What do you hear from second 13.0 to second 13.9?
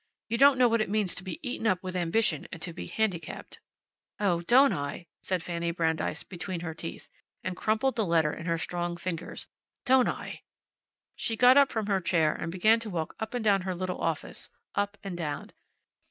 up and down her